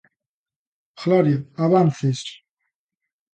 Gloria, 1.01 1.41
avances... 1.67 2.21